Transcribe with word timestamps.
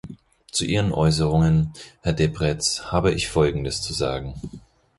Zu 0.49 0.65
Ihren 0.65 0.93
Äußerungen, 0.93 1.73
Herr 2.01 2.13
Deprez, 2.13 2.85
habe 2.85 3.11
ich 3.11 3.27
Folgendes 3.27 3.83
zu 3.83 3.93
sagen. 3.93 4.33